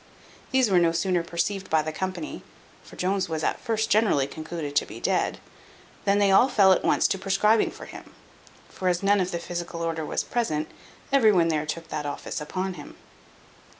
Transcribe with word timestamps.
These 0.49 0.71
were 0.71 0.79
no 0.79 0.91
sooner 0.93 1.21
perceived 1.21 1.69
by 1.69 1.83
the 1.83 1.91
company 1.91 2.41
(for 2.81 2.95
Jones 2.95 3.29
was 3.29 3.43
at 3.43 3.59
first 3.59 3.91
generally 3.91 4.25
concluded 4.25 4.75
to 4.77 4.85
be 4.87 4.99
dead) 4.99 5.39
than 6.05 6.17
they 6.17 6.31
all 6.31 6.49
fell 6.49 6.73
at 6.73 6.83
once 6.83 7.07
to 7.09 7.19
prescribing 7.19 7.69
for 7.69 7.85
him 7.85 8.15
(for 8.67 8.87
as 8.87 9.03
none 9.03 9.21
of 9.21 9.29
the 9.29 9.37
physical 9.37 9.83
order 9.83 10.03
was 10.03 10.23
present, 10.23 10.67
every 11.13 11.31
one 11.31 11.49
there 11.49 11.67
took 11.67 11.89
that 11.89 12.07
office 12.07 12.41
upon 12.41 12.73
him). 12.73 12.95